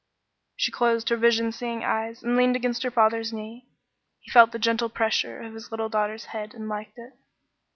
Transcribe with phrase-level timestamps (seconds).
[0.55, 3.67] She closed her vision seeing eyes and leaned against her father's knee.
[4.21, 7.13] He felt the gentle pressure of his little daughter's head and liked it.